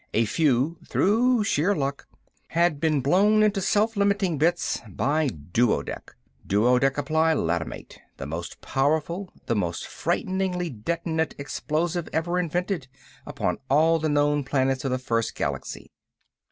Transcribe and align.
A 0.15 0.25
few, 0.25 0.79
through 0.89 1.43
sheer 1.43 1.75
luck, 1.75 2.07
had 2.47 2.79
been 2.79 3.01
blown 3.01 3.43
into 3.43 3.61
self 3.61 3.95
limiting 3.95 4.39
bits 4.39 4.81
by 4.89 5.27
duodec. 5.27 6.15
Duodecaplylatomate, 6.47 7.99
the 8.17 8.25
most 8.25 8.61
powerful, 8.61 9.31
the 9.45 9.55
most 9.55 9.85
frightfully 9.85 10.71
detonant 10.71 11.35
explosive 11.37 12.09
ever 12.11 12.39
invented 12.39 12.87
upon 13.27 13.59
all 13.69 13.99
the 13.99 14.09
known 14.09 14.43
planets 14.43 14.83
of 14.83 14.89
the 14.89 14.97
First 14.97 15.35
Galaxy. 15.35 15.91